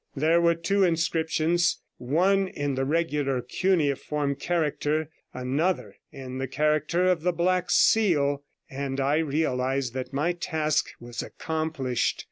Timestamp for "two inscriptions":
0.55-1.79